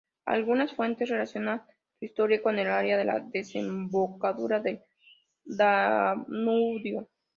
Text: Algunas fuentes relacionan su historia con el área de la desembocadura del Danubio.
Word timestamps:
Algunas 0.25 0.73
fuentes 0.73 1.09
relacionan 1.09 1.63
su 1.99 2.05
historia 2.05 2.41
con 2.41 2.57
el 2.57 2.65
área 2.65 2.97
de 2.97 3.05
la 3.05 3.19
desembocadura 3.19 4.59
del 4.59 4.81
Danubio. 5.45 7.07